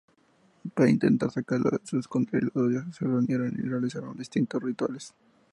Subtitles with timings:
[0.73, 5.13] Para intentar sacarla de su escondrijo, los dioses se reunieron y realizaron distintos rituales.